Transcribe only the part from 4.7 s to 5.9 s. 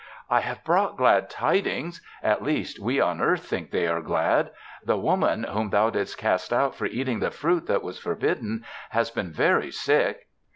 The Woman, whom